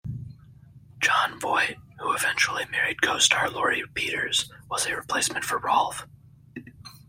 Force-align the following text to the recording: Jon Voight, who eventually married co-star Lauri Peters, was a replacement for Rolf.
Jon 0.97 1.39
Voight, 1.39 1.77
who 1.99 2.11
eventually 2.13 2.65
married 2.71 3.03
co-star 3.03 3.51
Lauri 3.51 3.83
Peters, 3.93 4.51
was 4.67 4.87
a 4.87 4.95
replacement 4.95 5.45
for 5.45 5.59
Rolf. 5.59 6.07